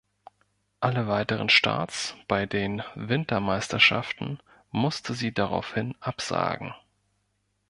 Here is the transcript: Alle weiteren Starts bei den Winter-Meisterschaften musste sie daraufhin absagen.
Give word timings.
Alle 0.79 1.07
weiteren 1.07 1.49
Starts 1.49 2.15
bei 2.27 2.47
den 2.47 2.81
Winter-Meisterschaften 2.95 4.39
musste 4.71 5.13
sie 5.13 5.31
daraufhin 5.31 5.93
absagen. 5.99 6.73